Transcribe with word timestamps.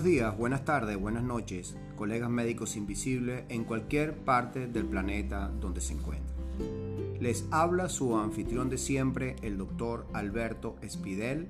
Buenos 0.00 0.14
días, 0.14 0.38
buenas 0.38 0.64
tardes, 0.64 0.98
buenas 0.98 1.22
noches, 1.24 1.76
colegas 1.94 2.30
médicos 2.30 2.74
invisibles 2.74 3.44
en 3.50 3.64
cualquier 3.64 4.16
parte 4.16 4.66
del 4.66 4.86
planeta 4.86 5.52
donde 5.60 5.82
se 5.82 5.92
encuentren. 5.92 7.18
Les 7.20 7.44
habla 7.50 7.90
su 7.90 8.16
anfitrión 8.16 8.70
de 8.70 8.78
siempre, 8.78 9.36
el 9.42 9.58
doctor 9.58 10.06
Alberto 10.14 10.76
Espidel, 10.80 11.48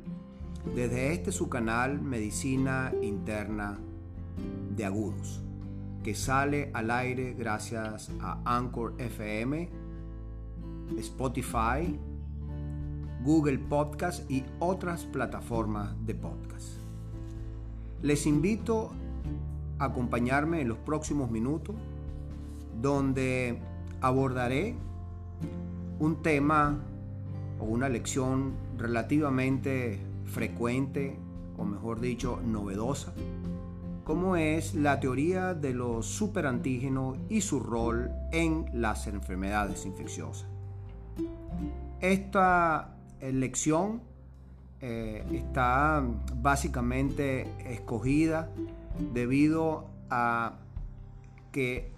desde 0.75 1.13
este 1.13 1.31
su 1.31 1.49
canal 1.49 2.03
Medicina 2.03 2.93
Interna 3.03 3.79
de 4.75 4.85
Agudos, 4.85 5.45
que 6.03 6.17
sale 6.17 6.73
al 6.75 6.91
aire 6.91 7.35
gracias 7.35 8.11
a 8.21 8.43
Anchor 8.45 8.97
FM, 8.99 9.71
Spotify, 10.99 11.97
Google 13.23 13.59
Podcast 13.61 14.29
y 14.29 14.43
otras 14.59 15.05
plataformas 15.05 15.95
de 16.05 16.17
podcast. 16.17 16.80
Les 18.03 18.27
invito 18.27 18.91
a 19.79 19.87
acompañarme 19.87 20.61
en 20.61 20.69
los 20.69 20.79
próximos 20.79 21.31
minutos 21.31 21.77
donde 22.81 23.61
abordaré 24.01 24.75
un 25.99 26.23
tema 26.23 26.81
o 27.59 27.65
una 27.65 27.89
lección 27.89 28.55
relativamente 28.79 30.01
frecuente 30.25 31.19
o 31.59 31.65
mejor 31.65 32.01
dicho 32.01 32.41
novedosa 32.43 33.13
como 34.11 34.35
es 34.35 34.75
la 34.75 34.99
teoría 34.99 35.55
de 35.55 35.73
los 35.73 36.05
superantígenos 36.05 37.17
y 37.29 37.43
su 37.43 37.61
rol 37.61 38.11
en 38.33 38.67
las 38.73 39.07
enfermedades 39.07 39.87
infecciosas. 39.87 40.49
Esta 42.01 42.97
lección 43.21 44.03
eh, 44.83 45.25
está 45.33 46.03
básicamente 46.37 47.47
escogida 47.71 48.49
debido 49.13 49.87
a 50.09 50.55
que 51.53 51.93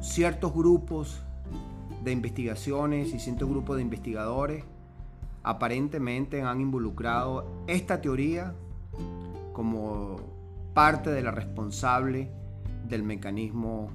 ciertos 0.00 0.54
grupos 0.54 1.22
de 2.02 2.12
investigaciones 2.12 3.14
y 3.14 3.18
ciertos 3.18 3.48
grupos 3.48 3.76
de 3.76 3.82
investigadores 3.82 4.64
aparentemente 5.42 6.42
han 6.42 6.60
involucrado 6.60 7.46
esta 7.66 8.00
teoría 8.00 8.54
como 9.52 10.16
parte 10.72 11.10
de 11.10 11.22
la 11.22 11.30
responsable 11.30 12.30
del 12.88 13.02
mecanismo 13.02 13.90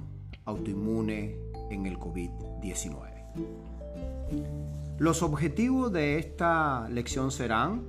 autoinmune 0.45 1.35
en 1.69 1.85
el 1.85 1.99
COVID-19. 1.99 4.78
Los 4.99 5.23
objetivos 5.23 5.93
de 5.93 6.19
esta 6.19 6.89
lección 6.89 7.31
serán, 7.31 7.85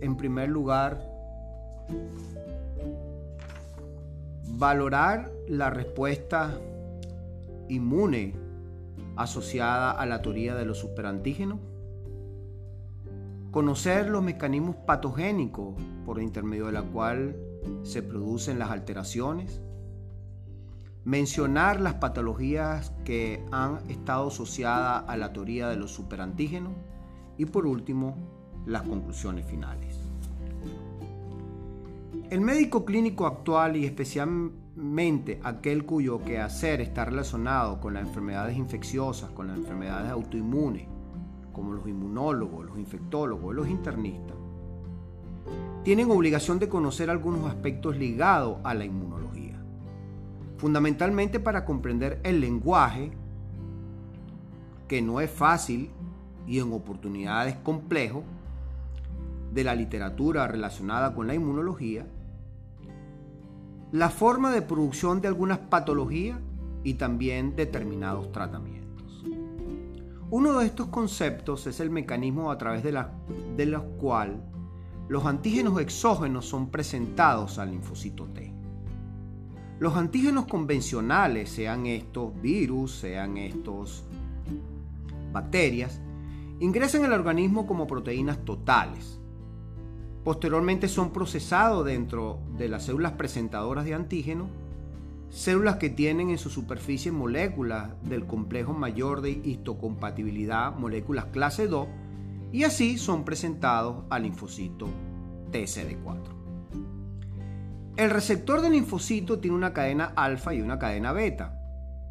en 0.00 0.16
primer 0.16 0.48
lugar, 0.48 1.06
valorar 4.56 5.30
la 5.48 5.68
respuesta 5.68 6.58
inmune 7.68 8.32
asociada 9.16 9.90
a 9.90 10.06
la 10.06 10.22
teoría 10.22 10.54
de 10.54 10.64
los 10.64 10.78
superantígenos, 10.78 11.58
conocer 13.50 14.08
los 14.08 14.22
mecanismos 14.22 14.76
patogénicos 14.86 15.74
por 16.06 16.22
intermedio 16.22 16.66
de 16.66 16.72
la 16.72 16.84
cual 16.84 17.36
se 17.82 18.02
producen 18.02 18.58
las 18.58 18.70
alteraciones, 18.70 19.60
mencionar 21.08 21.80
las 21.80 21.94
patologías 21.94 22.92
que 23.02 23.42
han 23.50 23.78
estado 23.88 24.28
asociadas 24.28 25.04
a 25.08 25.16
la 25.16 25.32
teoría 25.32 25.66
de 25.66 25.76
los 25.76 25.90
superantígenos 25.90 26.74
y 27.38 27.46
por 27.46 27.66
último 27.66 28.14
las 28.66 28.82
conclusiones 28.82 29.46
finales. 29.46 29.98
El 32.28 32.42
médico 32.42 32.84
clínico 32.84 33.26
actual 33.26 33.76
y 33.76 33.86
especialmente 33.86 35.40
aquel 35.42 35.86
cuyo 35.86 36.22
quehacer 36.22 36.82
está 36.82 37.06
relacionado 37.06 37.80
con 37.80 37.94
las 37.94 38.06
enfermedades 38.06 38.58
infecciosas, 38.58 39.30
con 39.30 39.48
las 39.48 39.56
enfermedades 39.56 40.10
autoinmunes, 40.10 40.88
como 41.54 41.72
los 41.72 41.88
inmunólogos, 41.88 42.66
los 42.66 42.78
infectólogos, 42.78 43.54
los 43.54 43.66
internistas, 43.66 44.36
tienen 45.84 46.10
obligación 46.10 46.58
de 46.58 46.68
conocer 46.68 47.08
algunos 47.08 47.46
aspectos 47.48 47.96
ligados 47.96 48.58
a 48.62 48.74
la 48.74 48.84
inmunología 48.84 49.27
fundamentalmente 50.58 51.40
para 51.40 51.64
comprender 51.64 52.20
el 52.24 52.40
lenguaje, 52.40 53.12
que 54.86 55.00
no 55.00 55.20
es 55.20 55.30
fácil 55.30 55.90
y 56.46 56.58
en 56.58 56.72
oportunidades 56.72 57.56
complejo, 57.56 58.24
de 59.52 59.64
la 59.64 59.74
literatura 59.74 60.46
relacionada 60.46 61.14
con 61.14 61.26
la 61.26 61.34
inmunología, 61.34 62.06
la 63.92 64.10
forma 64.10 64.52
de 64.52 64.60
producción 64.60 65.22
de 65.22 65.28
algunas 65.28 65.58
patologías 65.58 66.38
y 66.84 66.94
también 66.94 67.56
determinados 67.56 68.30
tratamientos. 68.32 69.24
Uno 70.30 70.58
de 70.58 70.66
estos 70.66 70.88
conceptos 70.88 71.66
es 71.66 71.80
el 71.80 71.88
mecanismo 71.88 72.50
a 72.50 72.58
través 72.58 72.82
de, 72.82 73.02
de 73.56 73.66
los 73.66 73.82
cuales 73.98 74.36
los 75.08 75.24
antígenos 75.24 75.80
exógenos 75.80 76.46
son 76.46 76.70
presentados 76.70 77.58
al 77.58 77.70
linfocito 77.70 78.26
T. 78.26 78.57
Los 79.78 79.96
antígenos 79.96 80.46
convencionales, 80.46 81.50
sean 81.50 81.86
estos 81.86 82.40
virus, 82.40 82.96
sean 82.96 83.36
estos 83.36 84.02
bacterias, 85.32 86.00
ingresan 86.58 87.04
al 87.04 87.12
organismo 87.12 87.64
como 87.66 87.86
proteínas 87.86 88.44
totales. 88.44 89.20
Posteriormente 90.24 90.88
son 90.88 91.12
procesados 91.12 91.86
dentro 91.86 92.40
de 92.58 92.68
las 92.68 92.86
células 92.86 93.12
presentadoras 93.12 93.84
de 93.84 93.94
antígeno, 93.94 94.48
células 95.30 95.76
que 95.76 95.90
tienen 95.90 96.30
en 96.30 96.38
su 96.38 96.50
superficie 96.50 97.12
moléculas 97.12 97.90
del 98.02 98.26
complejo 98.26 98.72
mayor 98.72 99.20
de 99.20 99.30
histocompatibilidad, 99.30 100.74
moléculas 100.74 101.26
clase 101.26 101.68
2, 101.68 101.86
y 102.52 102.64
así 102.64 102.98
son 102.98 103.24
presentados 103.24 104.04
al 104.10 104.24
linfocito 104.24 104.88
TCD4. 105.52 106.37
El 107.98 108.10
receptor 108.10 108.60
del 108.60 108.74
linfocito 108.74 109.40
tiene 109.40 109.56
una 109.56 109.72
cadena 109.72 110.12
alfa 110.14 110.54
y 110.54 110.60
una 110.60 110.78
cadena 110.78 111.10
beta. 111.10 111.60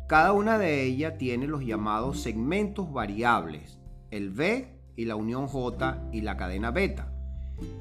Cada 0.09 0.33
una 0.33 0.57
de 0.57 0.83
ellas 0.83 1.17
tiene 1.17 1.47
los 1.47 1.63
llamados 1.63 2.19
segmentos 2.19 2.91
variables, 2.91 3.79
el 4.11 4.29
B 4.29 4.67
y 4.97 5.05
la 5.05 5.15
unión 5.15 5.47
J 5.47 6.09
y 6.11 6.19
la 6.19 6.35
cadena 6.35 6.71
beta, 6.71 7.13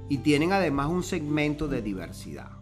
y 0.09 0.19
tienen 0.19 0.53
además 0.53 0.87
un 0.87 1.03
segmento 1.03 1.67
de 1.67 1.83
diversidad. 1.83 2.53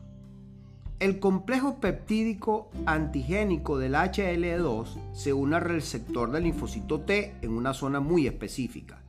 El 0.98 1.18
complejo 1.18 1.78
peptídico 1.78 2.70
antigénico 2.86 3.76
del 3.76 3.96
HL2 3.96 4.96
se 5.12 5.34
une 5.34 5.56
al 5.56 5.62
receptor 5.62 6.30
del 6.32 6.44
linfocito 6.44 7.02
T 7.02 7.34
en 7.42 7.50
una 7.50 7.74
zona 7.74 8.00
muy 8.00 8.26
específica, 8.26 9.02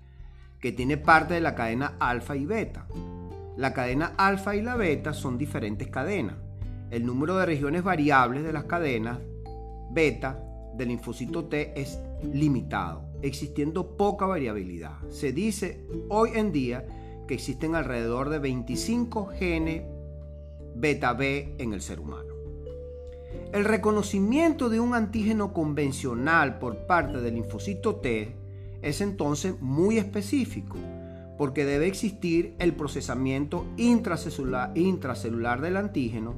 que 0.60 0.74
tiene 0.74 0.98
parte 0.98 1.36
de 1.36 1.40
la 1.40 1.56
cadena 1.56 1.94
alfa 1.98 2.36
y 2.36 2.46
beta. 2.46 2.88
La 3.58 3.74
cadena 3.74 4.14
alfa 4.18 4.56
y 4.56 4.62
la 4.62 4.76
beta 4.76 5.14
son 5.14 5.38
diferentes 5.38 5.88
cadenas. 5.88 6.36
El 6.92 7.06
número 7.06 7.38
de 7.38 7.46
regiones 7.46 7.84
variables 7.84 8.44
de 8.44 8.52
las 8.52 8.66
cadenas 8.66 9.20
beta 9.92 10.44
del 10.76 10.90
linfocito 10.90 11.46
T 11.46 11.80
es 11.80 12.00
limitado, 12.22 13.06
existiendo 13.22 13.96
poca 13.96 14.26
variabilidad. 14.26 14.98
Se 15.10 15.32
dice 15.32 15.86
hoy 16.10 16.32
en 16.36 16.52
día 16.52 16.86
que 17.28 17.34
existen 17.34 17.76
alrededor 17.76 18.30
de 18.30 18.40
25 18.40 19.28
genes 19.28 19.84
beta 20.76 21.14
B 21.14 21.56
en 21.58 21.72
el 21.72 21.82
ser 21.82 22.02
humano. 22.02 22.34
El 23.54 23.64
reconocimiento 23.64 24.70
de 24.70 24.82
un 24.82 24.94
antígeno 24.94 25.54
convencional 25.54 26.60
por 26.60 26.86
parte 26.88 27.22
del 27.22 27.36
linfocito 27.36 27.96
T 27.96 28.36
es 28.82 29.00
entonces 29.00 29.56
muy 29.62 29.98
específico 29.98 30.78
porque 31.38 31.66
debe 31.66 31.88
existir 31.88 32.56
el 32.60 32.74
procesamiento 32.74 33.66
intracelular, 33.78 35.62
del 35.62 35.78
antígeno, 35.78 36.36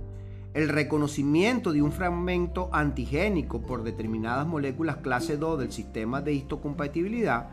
el 0.54 0.70
reconocimiento 0.70 1.72
de 1.72 1.82
un 1.82 1.92
fragmento 1.92 2.70
antigénico 2.72 3.62
por 3.62 3.84
determinadas 3.84 4.48
moléculas 4.48 4.98
clase 4.98 5.38
2 5.38 5.60
del 5.60 5.72
sistema 5.72 6.22
de 6.22 6.34
histocompatibilidad 6.34 7.50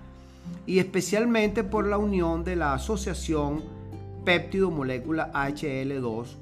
y 0.67 0.79
especialmente 0.79 1.65
por 1.65 1.87
la 1.87 1.99
unión 1.99 2.45
de 2.45 2.57
la 2.57 2.73
asociación 2.73 3.63
péptido-molécula 4.25 5.31
HL2 5.33 6.37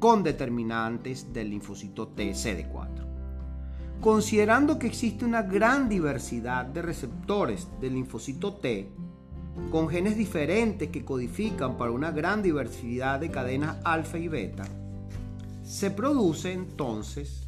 con 0.00 0.22
determinantes 0.22 1.32
del 1.32 1.50
linfocito 1.50 2.10
TCD4. 2.16 2.88
Considerando 4.00 4.78
que 4.78 4.86
existe 4.86 5.24
una 5.24 5.42
gran 5.42 5.88
diversidad 5.88 6.64
de 6.64 6.82
receptores 6.82 7.68
del 7.80 7.94
linfocito 7.94 8.54
T, 8.54 8.90
con 9.70 9.88
genes 9.88 10.16
diferentes 10.16 10.90
que 10.90 11.04
codifican 11.04 11.76
para 11.76 11.90
una 11.90 12.10
gran 12.10 12.42
diversidad 12.42 13.20
de 13.20 13.30
cadenas 13.30 13.76
alfa 13.84 14.18
y 14.18 14.28
beta, 14.28 14.64
se 15.62 15.90
produce 15.90 16.52
entonces 16.52 17.46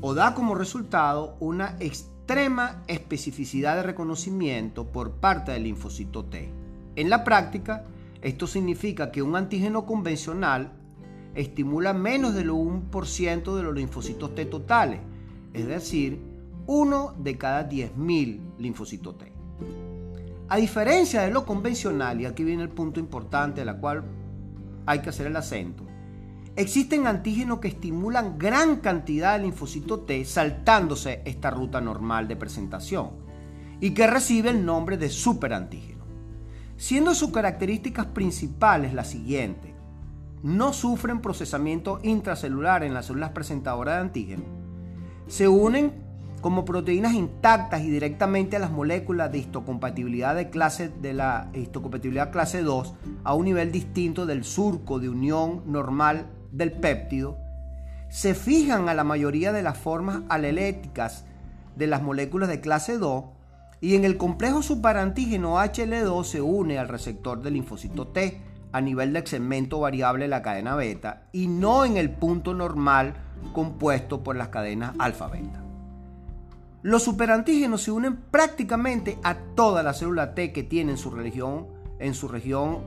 o 0.00 0.14
da 0.14 0.34
como 0.34 0.54
resultado 0.54 1.36
una 1.40 1.76
extrema 1.80 2.82
especificidad 2.86 3.76
de 3.76 3.82
reconocimiento 3.82 4.86
por 4.86 5.12
parte 5.12 5.52
del 5.52 5.64
linfocito 5.64 6.24
T. 6.26 6.50
En 6.96 7.10
la 7.10 7.24
práctica, 7.24 7.84
Esto 8.24 8.46
significa 8.46 9.12
que 9.12 9.20
un 9.20 9.36
antígeno 9.36 9.84
convencional 9.84 10.72
estimula 11.34 11.92
menos 11.92 12.34
del 12.34 12.50
1% 12.50 13.54
de 13.54 13.62
los 13.62 13.74
linfocitos 13.74 14.34
T 14.34 14.46
totales, 14.46 15.00
es 15.52 15.66
decir, 15.66 16.18
uno 16.66 17.14
de 17.18 17.36
cada 17.36 17.68
10.000 17.68 18.40
linfocitos 18.58 19.18
T. 19.18 19.33
A 20.48 20.56
diferencia 20.56 21.22
de 21.22 21.30
lo 21.30 21.46
convencional, 21.46 22.20
y 22.20 22.26
aquí 22.26 22.44
viene 22.44 22.62
el 22.62 22.68
punto 22.68 23.00
importante 23.00 23.62
a 23.62 23.64
la 23.64 23.78
cual 23.78 24.04
hay 24.86 25.00
que 25.00 25.08
hacer 25.08 25.26
el 25.26 25.36
acento, 25.36 25.84
existen 26.54 27.06
antígenos 27.06 27.58
que 27.58 27.68
estimulan 27.68 28.38
gran 28.38 28.76
cantidad 28.76 29.36
de 29.36 29.42
linfocitos 29.42 30.06
T 30.06 30.24
saltándose 30.24 31.22
esta 31.24 31.50
ruta 31.50 31.80
normal 31.80 32.28
de 32.28 32.36
presentación 32.36 33.10
y 33.80 33.90
que 33.90 34.06
recibe 34.06 34.50
el 34.50 34.64
nombre 34.64 34.96
de 34.96 35.08
superantígeno, 35.08 36.04
siendo 36.76 37.14
sus 37.14 37.30
características 37.30 38.06
principales 38.06 38.94
las 38.94 39.08
siguientes. 39.08 39.72
No 40.42 40.74
sufren 40.74 41.20
procesamiento 41.20 42.00
intracelular 42.02 42.84
en 42.84 42.92
las 42.92 43.06
células 43.06 43.30
presentadoras 43.30 43.96
de 43.96 44.00
antígeno. 44.02 44.44
Se 45.26 45.48
unen 45.48 46.03
como 46.44 46.66
proteínas 46.66 47.14
intactas 47.14 47.80
y 47.80 47.88
directamente 47.88 48.56
a 48.56 48.58
las 48.58 48.70
moléculas 48.70 49.32
de 49.32 49.38
histocompatibilidad 49.38 50.34
de 50.34 50.50
clase 50.50 50.90
de 50.90 51.14
la 51.14 51.48
histocompatibilidad 51.54 52.30
clase 52.30 52.60
2 52.60 52.94
a 53.24 53.32
un 53.32 53.46
nivel 53.46 53.72
distinto 53.72 54.26
del 54.26 54.44
surco 54.44 54.98
de 54.98 55.08
unión 55.08 55.62
normal 55.64 56.26
del 56.52 56.70
péptido, 56.70 57.38
se 58.10 58.34
fijan 58.34 58.90
a 58.90 58.94
la 58.94 59.04
mayoría 59.04 59.52
de 59.54 59.62
las 59.62 59.78
formas 59.78 60.20
aleléticas 60.28 61.24
de 61.76 61.86
las 61.86 62.02
moléculas 62.02 62.50
de 62.50 62.60
clase 62.60 62.98
2 62.98 63.24
y 63.80 63.94
en 63.94 64.04
el 64.04 64.18
complejo 64.18 64.60
superantígeno 64.60 65.56
HL2 65.56 66.24
se 66.24 66.42
une 66.42 66.78
al 66.78 66.88
receptor 66.88 67.40
del 67.40 67.54
linfocito 67.54 68.08
T 68.08 68.42
a 68.70 68.82
nivel 68.82 69.14
del 69.14 69.26
segmento 69.26 69.80
variable 69.80 70.26
de 70.26 70.28
la 70.28 70.42
cadena 70.42 70.76
beta 70.76 71.22
y 71.32 71.48
no 71.48 71.86
en 71.86 71.96
el 71.96 72.10
punto 72.10 72.52
normal 72.52 73.14
compuesto 73.54 74.22
por 74.22 74.36
las 74.36 74.48
cadenas 74.48 74.94
alfa-beta. 74.98 75.63
Los 76.84 77.02
superantígenos 77.02 77.80
se 77.80 77.90
unen 77.90 78.14
prácticamente 78.30 79.18
a 79.22 79.38
toda 79.54 79.82
la 79.82 79.94
célula 79.94 80.34
T 80.34 80.52
que 80.52 80.64
tiene 80.64 80.92
en 80.92 80.98
su, 80.98 81.10
región, 81.10 81.66
en 81.98 82.12
su 82.12 82.28
región 82.28 82.82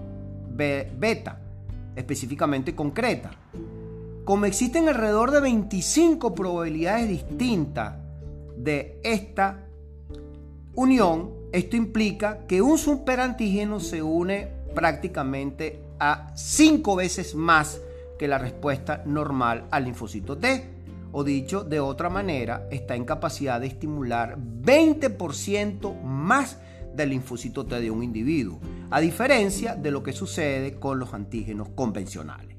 beta, 0.55 1.41
específicamente 1.95 2.75
concreta. 2.75 3.31
Como 4.23 4.45
existen 4.45 4.87
alrededor 4.87 5.31
de 5.31 5.39
25 5.39 6.35
probabilidades 6.35 7.09
distintas 7.09 7.95
de 8.55 8.99
esta 9.03 9.65
unión, 10.75 11.31
esto 11.51 11.75
implica 11.75 12.45
que 12.45 12.61
un 12.61 12.77
superantígeno 12.77 13.79
se 13.79 14.03
une 14.03 14.47
prácticamente 14.75 15.81
a 15.99 16.33
5 16.35 16.95
veces 16.95 17.33
más 17.33 17.81
que 18.19 18.27
la 18.27 18.37
respuesta 18.37 19.01
normal 19.07 19.65
al 19.71 19.85
linfocito 19.85 20.37
T 20.37 20.76
o 21.19 21.23
dicho 21.23 21.63
de 21.63 21.79
otra 21.79 22.11
manera, 22.11 22.67
está 22.69 22.95
en 22.95 23.03
capacidad 23.03 23.59
de 23.59 23.65
estimular 23.65 24.37
20% 24.37 25.99
más 26.03 26.59
del 26.93 27.09
linfocito 27.09 27.65
T 27.65 27.81
de 27.81 27.89
un 27.89 28.03
individuo, 28.03 28.59
a 28.91 28.99
diferencia 28.99 29.73
de 29.73 29.89
lo 29.89 30.03
que 30.03 30.13
sucede 30.13 30.75
con 30.75 30.99
los 30.99 31.15
antígenos 31.15 31.69
convencionales. 31.69 32.55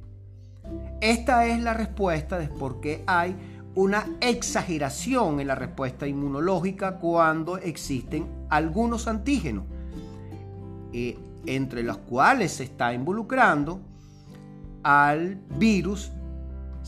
Esta 1.01 1.47
es 1.47 1.63
la 1.63 1.73
respuesta 1.73 2.37
de 2.37 2.49
por 2.49 2.81
qué 2.81 3.05
hay 3.07 3.37
una 3.77 4.05
exageración 4.21 5.39
en 5.39 5.47
la 5.47 5.55
respuesta 5.55 6.09
inmunológica 6.09 6.99
cuando 6.99 7.59
existen 7.59 8.27
algunos 8.51 9.07
antígenos, 9.07 9.67
eh, 10.93 11.17
entre 11.47 11.85
los 11.85 11.99
cuales 11.99 12.55
se 12.55 12.65
está 12.65 12.93
involucrando 12.93 13.81
al 14.83 15.37
virus 15.61 16.11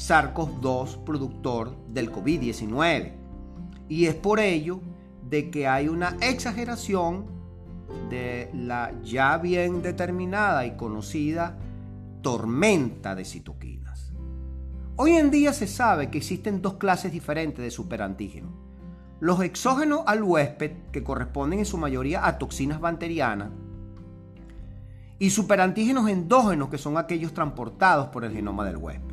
SARS-CoV-2 0.01 1.05
productor 1.05 1.77
del 1.89 2.11
COVID-19. 2.11 3.13
Y 3.89 4.07
es 4.07 4.15
por 4.15 4.41
ello 4.41 4.81
de 5.29 5.51
que 5.51 5.69
hay 5.69 5.89
una 5.89 6.17
exageración 6.23 7.27
de 8.09 8.51
la 8.55 8.93
ya 9.03 9.37
bien 9.37 9.83
determinada 9.83 10.65
y 10.65 10.77
conocida 10.77 11.59
tormenta 12.23 13.15
de 13.15 13.25
citoquinas. 13.25 14.13
Hoy 14.97 15.13
en 15.13 15.31
día 15.31 15.53
se 15.53 15.67
sabe 15.67 16.11
que 16.11 16.19
existen 16.19 16.63
dos 16.63 16.75
clases 16.75 17.13
diferentes 17.13 17.63
de 17.63 17.71
superantígenos. 17.71 18.53
Los 19.21 19.43
exógenos 19.43 20.03
al 20.07 20.23
huésped, 20.23 20.73
que 20.93 21.05
corresponden 21.05 21.59
en 21.59 21.67
su 21.67 21.77
mayoría 21.77 22.27
a 22.27 22.39
toxinas 22.39 22.81
bacterianas, 22.81 23.51
y 25.19 25.29
superantígenos 25.29 26.09
endógenos, 26.09 26.71
que 26.71 26.79
son 26.79 26.97
aquellos 26.97 27.35
transportados 27.35 28.09
por 28.09 28.25
el 28.25 28.33
genoma 28.33 28.65
del 28.65 28.79
huésped. 28.79 29.10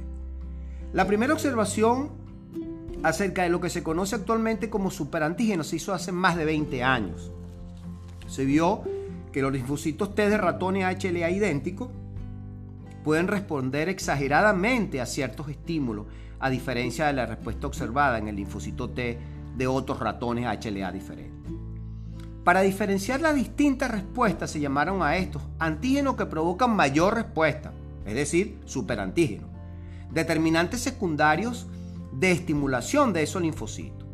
La 0.97 1.05
primera 1.05 1.31
observación 1.31 2.09
acerca 3.03 3.43
de 3.43 3.49
lo 3.49 3.61
que 3.61 3.69
se 3.69 3.83
conoce 3.83 4.15
actualmente 4.15 4.71
como 4.71 4.89
superantígenos 4.89 5.67
se 5.67 5.75
hizo 5.75 5.93
hace 5.93 6.11
más 6.11 6.35
de 6.35 6.43
20 6.43 6.83
años. 6.83 7.31
Se 8.25 8.45
vio 8.45 8.81
que 9.31 9.43
los 9.43 9.53
linfocitos 9.53 10.15
T 10.15 10.27
de 10.27 10.37
ratones 10.39 10.85
HLA 10.85 11.29
idénticos 11.29 11.89
pueden 13.03 13.27
responder 13.27 13.89
exageradamente 13.89 14.99
a 14.99 15.05
ciertos 15.05 15.49
estímulos, 15.49 16.07
a 16.39 16.49
diferencia 16.49 17.05
de 17.05 17.13
la 17.13 17.27
respuesta 17.27 17.67
observada 17.67 18.17
en 18.17 18.29
el 18.29 18.35
linfocito 18.35 18.89
T 18.89 19.19
de 19.55 19.67
otros 19.67 19.99
ratones 19.99 20.45
HLA 20.45 20.91
diferentes. 20.91 21.53
Para 22.43 22.61
diferenciar 22.61 23.21
las 23.21 23.35
distintas 23.35 23.91
respuestas 23.91 24.49
se 24.49 24.59
llamaron 24.59 25.03
a 25.03 25.15
estos 25.17 25.43
antígenos 25.59 26.15
que 26.15 26.25
provocan 26.25 26.75
mayor 26.75 27.13
respuesta, 27.13 27.71
es 28.03 28.15
decir, 28.15 28.57
superantígenos 28.65 29.56
determinantes 30.11 30.81
secundarios 30.81 31.67
de 32.11 32.31
estimulación 32.31 33.13
de 33.13 33.23
esos 33.23 33.41
linfocitos. 33.41 34.07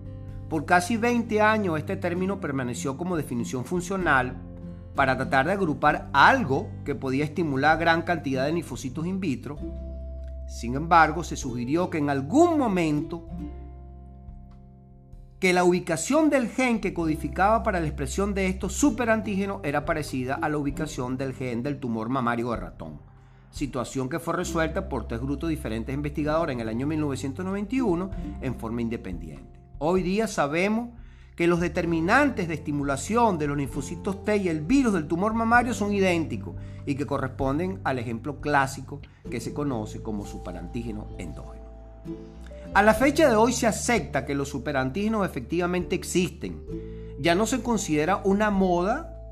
Por 0.49 0.65
casi 0.65 0.97
20 0.97 1.41
años 1.41 1.79
este 1.79 1.95
término 1.95 2.39
permaneció 2.39 2.97
como 2.97 3.17
definición 3.17 3.65
funcional 3.65 4.37
para 4.95 5.15
tratar 5.15 5.47
de 5.47 5.53
agrupar 5.53 6.09
algo 6.13 6.69
que 6.85 6.95
podía 6.95 7.23
estimular 7.23 7.79
gran 7.79 8.03
cantidad 8.03 8.45
de 8.45 8.53
linfocitos 8.53 9.07
in 9.07 9.19
vitro. 9.19 9.57
Sin 10.47 10.75
embargo, 10.75 11.23
se 11.23 11.35
sugirió 11.35 11.89
que 11.89 11.97
en 11.97 12.09
algún 12.09 12.59
momento 12.59 13.27
que 15.39 15.53
la 15.53 15.63
ubicación 15.63 16.29
del 16.29 16.49
gen 16.49 16.79
que 16.79 16.93
codificaba 16.93 17.63
para 17.63 17.79
la 17.79 17.87
expresión 17.87 18.33
de 18.33 18.47
estos 18.47 18.73
superantígenos 18.73 19.61
era 19.63 19.85
parecida 19.85 20.35
a 20.35 20.49
la 20.49 20.57
ubicación 20.57 21.17
del 21.17 21.33
gen 21.33 21.63
del 21.63 21.79
tumor 21.79 22.09
mamario 22.09 22.51
de 22.51 22.57
ratón 22.57 23.12
situación 23.53 24.09
que 24.09 24.19
fue 24.19 24.33
resuelta 24.33 24.89
por 24.89 25.07
tres 25.07 25.21
grupos 25.21 25.49
diferentes 25.49 25.93
investigadores 25.93 26.55
en 26.55 26.59
el 26.59 26.69
año 26.69 26.87
1991 26.87 28.09
en 28.41 28.55
forma 28.55 28.81
independiente. 28.81 29.59
Hoy 29.77 30.01
día 30.01 30.27
sabemos 30.27 30.89
que 31.35 31.45
los 31.45 31.59
determinantes 31.59 32.47
de 32.47 32.55
estimulación 32.55 33.37
de 33.37 33.47
los 33.47 33.57
linfocitos 33.57 34.23
T 34.23 34.37
y 34.37 34.49
el 34.49 34.61
virus 34.61 34.93
del 34.93 35.07
tumor 35.07 35.35
mamario 35.35 35.73
son 35.75 35.93
idénticos 35.93 36.55
y 36.87 36.95
que 36.95 37.05
corresponden 37.05 37.79
al 37.83 37.99
ejemplo 37.99 38.41
clásico 38.41 39.01
que 39.29 39.39
se 39.39 39.53
conoce 39.53 40.01
como 40.01 40.25
superantígeno 40.25 41.09
endógeno. 41.19 41.63
A 42.73 42.81
la 42.81 42.95
fecha 42.95 43.29
de 43.29 43.35
hoy 43.35 43.53
se 43.53 43.67
acepta 43.67 44.25
que 44.25 44.33
los 44.33 44.49
superantígenos 44.49 45.27
efectivamente 45.27 45.95
existen. 45.95 46.59
Ya 47.19 47.35
no 47.35 47.45
se 47.45 47.61
considera 47.61 48.21
una 48.25 48.49
moda, 48.49 49.29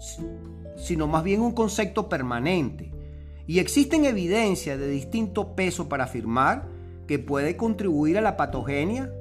sino 0.78 1.08
más 1.08 1.24
bien 1.24 1.42
un 1.42 1.54
concepto 1.54 2.08
permanente 2.08 3.01
y 3.48 3.60
existen 3.60 4.06
evidencias 4.06 4.80
de 4.80 4.88
distinto 4.88 5.56
peso 5.56 5.90
para 5.90 6.06
afirmar 6.06 6.68
que 7.08 7.20
puede 7.20 7.58
contribuir 7.58 8.18
a 8.18 8.22
la 8.22 8.38
patogenia 8.38 9.12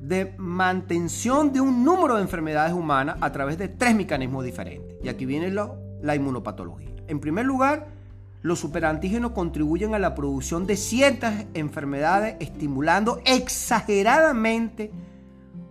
de 0.00 0.34
mantención 0.38 1.52
de 1.52 1.60
un 1.60 1.84
número 1.84 2.16
de 2.16 2.22
enfermedades 2.22 2.72
humanas 2.72 3.16
a 3.20 3.32
través 3.32 3.58
de 3.58 3.68
tres 3.68 3.94
mecanismos 3.94 4.44
diferentes. 4.44 4.96
Y 5.02 5.08
aquí 5.08 5.26
viene 5.26 5.50
la 5.50 6.14
inmunopatología. 6.14 6.90
En 7.06 7.20
primer 7.20 7.44
lugar, 7.44 7.88
los 8.42 8.58
superantígenos 8.58 9.32
contribuyen 9.32 9.94
a 9.94 9.98
la 9.98 10.14
producción 10.14 10.66
de 10.66 10.76
ciertas 10.76 11.44
enfermedades 11.52 12.36
estimulando 12.40 13.20
exageradamente 13.26 14.90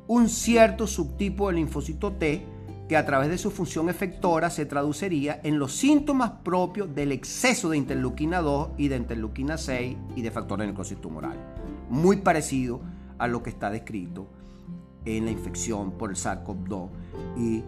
un 0.07 0.29
cierto 0.29 0.86
subtipo 0.86 1.48
del 1.48 1.57
linfocito 1.57 2.13
T 2.13 2.45
que 2.89 2.98
a 2.98 3.05
través 3.05 3.29
de 3.29 3.38
su 3.38 3.51
función 3.51 3.88
efectora 3.88 4.50
se 4.50 4.65
traduciría 4.65 5.39
en 5.43 5.60
los 5.60 5.74
síntomas 5.74 6.31
propios 6.43 6.93
del 6.96 7.12
exceso 7.12 7.69
de 7.69 7.77
interleuquina 7.77 8.41
2 8.41 8.69
y 8.79 8.88
de 8.88 8.98
interleuquina 8.98 9.60
6 9.60 9.96
y 10.15 10.22
de 10.24 10.31
factor 10.31 10.60
de 10.60 10.65
necrosis 10.65 11.00
tumoral. 11.00 11.38
Muy 11.91 12.17
parecido 12.17 12.81
a 13.19 13.27
lo 13.27 13.43
que 13.43 13.51
está 13.51 13.69
descrito 13.69 14.27
en 15.05 15.25
la 15.25 15.31
infección 15.31 15.91
por 16.00 16.10
el 16.10 16.15
SARS-CoV-2 16.15 16.89
y 17.38 17.63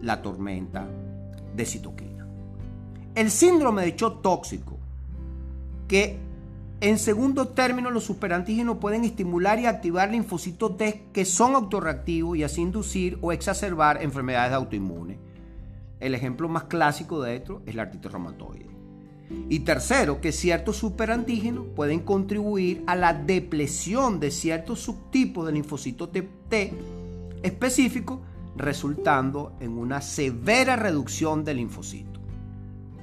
la 0.00 0.22
tormenta 0.22 0.88
de 1.54 1.66
citoquina. 1.66 2.26
El 3.14 3.30
síndrome 3.30 3.82
de 3.82 3.94
shock 3.94 4.22
tóxico, 4.22 4.78
que 5.86 6.18
en 6.84 6.98
segundo 6.98 7.48
término, 7.48 7.90
los 7.90 8.04
superantígenos 8.04 8.76
pueden 8.76 9.04
estimular 9.04 9.58
y 9.58 9.64
activar 9.64 10.10
linfocitos 10.10 10.76
T 10.76 11.06
que 11.14 11.24
son 11.24 11.54
autorreactivos 11.54 12.36
y 12.36 12.42
así 12.42 12.60
inducir 12.60 13.16
o 13.22 13.32
exacerbar 13.32 14.02
enfermedades 14.02 14.52
autoinmunes. 14.52 15.16
El 15.98 16.14
ejemplo 16.14 16.46
más 16.46 16.64
clásico 16.64 17.22
de 17.22 17.36
esto 17.36 17.62
es 17.64 17.74
la 17.74 17.84
artritis 17.84 18.12
reumatoide. 18.12 18.66
Y 19.48 19.60
tercero, 19.60 20.20
que 20.20 20.30
ciertos 20.30 20.76
superantígenos 20.76 21.64
pueden 21.74 22.00
contribuir 22.00 22.84
a 22.86 22.96
la 22.96 23.14
depresión 23.14 24.20
de 24.20 24.30
ciertos 24.30 24.80
subtipos 24.80 25.46
de 25.46 25.52
linfocito 25.52 26.10
T 26.10 26.74
específico, 27.42 28.20
resultando 28.56 29.56
en 29.58 29.78
una 29.78 30.02
severa 30.02 30.76
reducción 30.76 31.44
del 31.44 31.56
linfocito. 31.56 32.20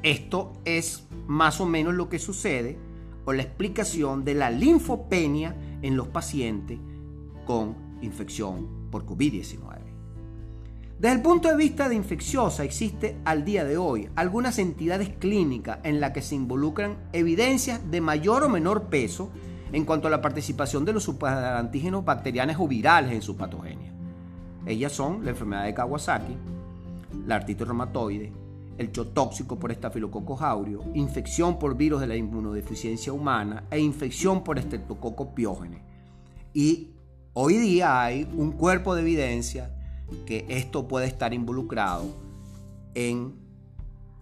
Esto 0.03 0.53
es 0.65 1.07
más 1.25 1.59
o 1.59 1.65
menos 1.65 1.95
lo 1.95 2.09
que 2.09 2.19
sucede 2.19 2.90
o 3.25 3.33
la 3.33 3.43
explicación 3.43 4.23
de 4.23 4.33
la 4.33 4.49
linfopenia 4.49 5.55
en 5.81 5.95
los 5.95 6.07
pacientes 6.07 6.79
con 7.45 7.75
infección 8.01 8.89
por 8.91 9.05
COVID-19. 9.05 9.79
Desde 10.99 11.15
el 11.15 11.21
punto 11.23 11.49
de 11.49 11.55
vista 11.55 11.89
de 11.89 11.95
infecciosa, 11.95 12.63
existe 12.63 13.17
al 13.25 13.43
día 13.43 13.65
de 13.65 13.75
hoy 13.75 14.09
algunas 14.15 14.59
entidades 14.59 15.09
clínicas 15.09 15.79
en 15.83 15.99
las 15.99 16.11
que 16.11 16.21
se 16.21 16.35
involucran 16.35 16.97
evidencias 17.11 17.89
de 17.89 18.01
mayor 18.01 18.43
o 18.43 18.49
menor 18.49 18.83
peso 18.83 19.31
en 19.73 19.83
cuanto 19.85 20.07
a 20.07 20.11
la 20.11 20.21
participación 20.21 20.85
de 20.85 20.93
los 20.93 21.03
superantígenos 21.03 22.05
bacterianos 22.05 22.57
o 22.59 22.67
virales 22.67 23.13
en 23.13 23.21
su 23.23 23.35
patogenia. 23.35 23.91
Ellas 24.65 24.91
son 24.91 25.23
la 25.25 25.31
enfermedad 25.31 25.63
de 25.63 25.73
Kawasaki, 25.73 26.37
la 27.25 27.37
artritis 27.37 27.65
reumatoide, 27.65 28.31
el 28.77 28.91
choc 28.91 29.13
tóxico 29.13 29.59
por 29.59 29.71
estafilococo 29.71 30.39
aureus, 30.39 30.85
infección 30.93 31.59
por 31.59 31.75
virus 31.75 32.01
de 32.01 32.07
la 32.07 32.15
inmunodeficiencia 32.15 33.13
humana 33.13 33.65
e 33.69 33.79
infección 33.79 34.43
por 34.43 34.57
estreptococo 34.57 35.35
piógene. 35.35 35.83
Y 36.53 36.89
hoy 37.33 37.57
día 37.57 38.01
hay 38.01 38.27
un 38.35 38.51
cuerpo 38.53 38.95
de 38.95 39.01
evidencia 39.01 39.75
que 40.25 40.45
esto 40.49 40.87
puede 40.87 41.07
estar 41.07 41.33
involucrado 41.33 42.05
en 42.93 43.35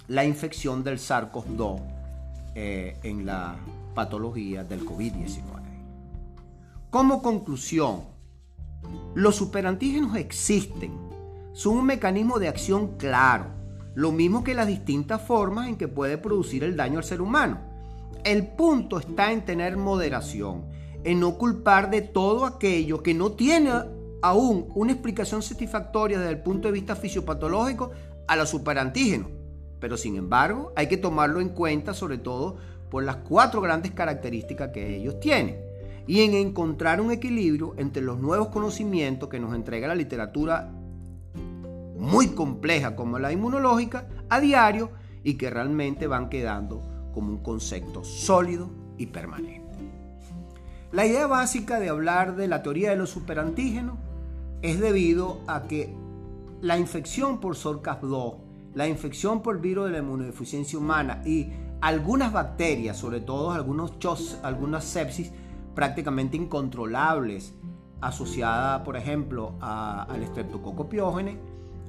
la 0.08 0.26
infección 0.26 0.84
del 0.84 0.98
SARS-CoV-2 0.98 1.82
eh, 2.56 2.98
en 3.04 3.26
la 3.26 3.56
patología 3.94 4.64
del 4.64 4.86
COVID-19. 4.86 5.44
Como 6.90 7.22
conclusión, 7.22 8.02
los 9.14 9.36
superantígenos 9.36 10.16
existen, 10.16 10.92
son 11.54 11.78
un 11.78 11.86
mecanismo 11.86 12.40
de 12.40 12.48
acción 12.48 12.98
claro, 12.98 13.59
lo 13.96 14.12
mismo 14.12 14.44
que 14.44 14.54
las 14.54 14.68
distintas 14.68 15.22
formas 15.22 15.68
en 15.68 15.78
que 15.78 15.88
puede 15.88 16.18
producir 16.18 16.64
el 16.64 16.76
daño 16.76 17.00
al 17.00 17.04
ser 17.04 17.22
humano. 17.22 17.60
El 18.24 18.48
punto 18.48 19.00
está 19.00 19.32
en 19.32 19.46
tener 19.46 19.78
moderación, 19.78 20.66
en 21.04 21.20
no 21.20 21.38
culpar 21.38 21.90
de 21.90 22.02
todo 22.02 22.46
aquello 22.46 23.02
que 23.02 23.14
no 23.14 23.32
tiene 23.32 23.72
aún 24.22 24.68
una 24.76 24.92
explicación 24.92 25.42
satisfactoria 25.42 26.20
desde 26.20 26.34
el 26.34 26.42
punto 26.42 26.68
de 26.68 26.74
vista 26.74 26.96
fisiopatológico 26.96 27.92
a 28.28 28.36
los 28.36 28.50
superantígenos. 28.50 29.30
Pero 29.80 29.96
sin 29.96 30.18
embargo, 30.18 30.74
hay 30.76 30.88
que 30.88 30.98
tomarlo 30.98 31.40
en 31.40 31.50
cuenta 31.50 31.94
sobre 31.94 32.18
todo 32.18 32.58
por 32.90 33.04
las 33.04 33.18
cuatro 33.18 33.62
grandes 33.62 33.92
características 33.92 34.70
que 34.70 34.98
ellos 34.98 35.20
tienen 35.20 35.70
y 36.08 36.22
en 36.22 36.34
encontrar 36.34 37.00
un 37.00 37.12
equilibrio 37.12 37.76
entre 37.78 38.02
los 38.02 38.20
nuevos 38.20 38.48
conocimientos 38.48 39.30
que 39.30 39.40
nos 39.40 39.54
entrega 39.54 39.88
la 39.88 39.96
literatura 39.96 40.72
muy 42.00 42.30
compleja 42.30 42.96
como 42.96 43.20
la 43.20 43.32
inmunológica 43.32 44.08
a 44.30 44.40
diario 44.40 44.92
y 45.24 45.36
que 45.36 45.50
realmente 45.50 46.08
van 46.08 46.30
quedando 46.30 46.82
como 47.14 47.30
un 47.30 47.44
concepto 47.44 48.04
sólido 48.04 48.70
y 48.98 49.08
permanente. 49.08 49.68
La 50.92 51.06
idea 51.06 51.28
básica 51.28 51.80
de 51.80 51.90
hablar 51.90 52.36
de 52.36 52.48
la 52.48 52.64
teoría 52.64 52.90
de 52.90 52.96
los 52.96 53.10
superantígenos 53.10 53.98
es 54.62 54.80
debido 54.80 55.42
a 55.48 55.64
que 55.64 55.94
la 56.62 56.78
infección 56.78 57.40
por 57.40 57.56
SARS-CoV-2, 57.56 58.38
la 58.74 58.88
infección 58.88 59.42
por 59.42 59.62
virus 59.62 59.86
de 59.86 59.92
la 59.92 60.00
inmunodeficiencia 60.00 60.80
humana 60.80 61.22
y 61.26 61.50
algunas 61.82 62.34
bacterias, 62.34 62.98
sobre 62.98 63.22
todo 63.22 63.52
algunos 63.52 63.94
algunas 64.44 64.84
sepsis 64.84 65.32
prácticamente 65.76 66.38
incontrolables 66.38 67.54
asociadas, 68.02 68.82
por 68.82 68.98
ejemplo, 68.98 69.56
al 69.62 70.24
estreptococo 70.24 70.90
piógene 70.90 71.38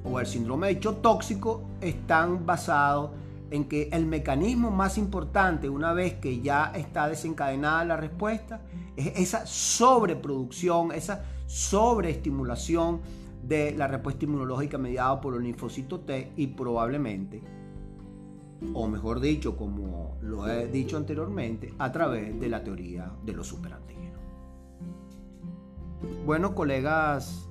o 0.05 0.19
al 0.19 0.27
síndrome 0.27 0.69
de 0.69 0.73
hecho 0.75 0.97
tóxico, 0.97 1.63
están 1.81 2.47
basados 2.47 3.11
en 3.51 3.65
que 3.65 3.89
el 3.93 4.07
mecanismo 4.07 4.71
más 4.71 4.97
importante, 4.97 5.69
una 5.69 5.93
vez 5.93 6.15
que 6.15 6.41
ya 6.41 6.73
está 6.75 7.09
desencadenada 7.09 7.85
la 7.85 7.97
respuesta, 7.97 8.63
es 8.97 9.09
esa 9.19 9.45
sobreproducción, 9.47 10.93
esa 10.93 11.25
sobreestimulación 11.47 13.01
de 13.43 13.75
la 13.77 13.89
respuesta 13.89 14.25
inmunológica 14.25 14.79
mediada 14.79 15.21
por 15.21 15.35
el 15.35 15.43
linfocito 15.43 16.01
T 16.01 16.33
y 16.37 16.47
probablemente, 16.49 17.43
o 18.73 18.87
mejor 18.87 19.21
dicho, 19.21 19.57
como 19.57 20.17
lo 20.21 20.47
he 20.47 20.69
dicho 20.69 20.97
anteriormente, 20.97 21.75
a 21.79 21.91
través 21.91 22.39
de 22.39 22.49
la 22.49 22.63
teoría 22.63 23.13
de 23.25 23.33
los 23.33 23.49
superantígenos. 23.49 24.21
Bueno, 26.25 26.55
colegas 26.55 27.49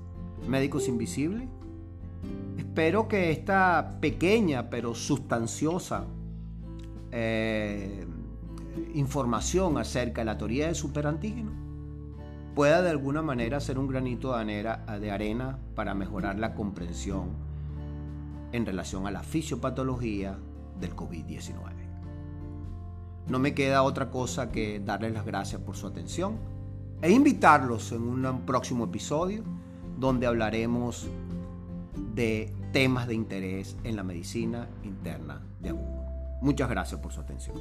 médicos 0.47 0.87
invisibles, 0.87 1.49
espero 2.57 3.07
que 3.07 3.31
esta 3.31 3.97
pequeña 3.99 4.69
pero 4.69 4.95
sustanciosa 4.95 6.05
eh, 7.11 8.05
información 8.93 9.77
acerca 9.77 10.21
de 10.21 10.25
la 10.25 10.37
teoría 10.37 10.67
del 10.67 10.75
superantígeno 10.75 11.51
pueda 12.55 12.81
de 12.81 12.89
alguna 12.89 13.21
manera 13.21 13.59
ser 13.59 13.79
un 13.79 13.87
granito 13.87 14.37
de 14.37 15.11
arena 15.11 15.59
para 15.75 15.93
mejorar 15.93 16.39
la 16.39 16.53
comprensión 16.53 17.29
en 18.51 18.65
relación 18.65 19.07
a 19.07 19.11
la 19.11 19.23
fisiopatología 19.23 20.37
del 20.79 20.95
COVID-19. 20.95 21.57
No 23.27 23.39
me 23.39 23.53
queda 23.53 23.83
otra 23.83 24.09
cosa 24.09 24.51
que 24.51 24.79
darles 24.79 25.13
las 25.13 25.25
gracias 25.25 25.61
por 25.61 25.75
su 25.75 25.87
atención 25.87 26.37
e 27.01 27.11
invitarlos 27.11 27.91
en 27.91 28.01
un 28.01 28.41
próximo 28.45 28.85
episodio 28.85 29.43
donde 29.97 30.27
hablaremos 30.27 31.07
de 32.13 32.53
temas 32.71 33.07
de 33.07 33.15
interés 33.15 33.77
en 33.83 33.95
la 33.95 34.03
medicina 34.03 34.67
interna 34.83 35.41
de 35.59 35.69
Agudo. 35.69 36.05
Muchas 36.41 36.69
gracias 36.69 36.99
por 37.01 37.11
su 37.11 37.21
atención. 37.21 37.57